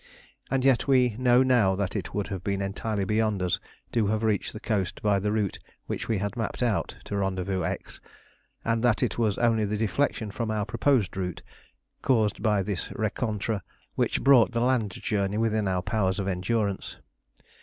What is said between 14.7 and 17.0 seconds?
journey within our powers of endurance.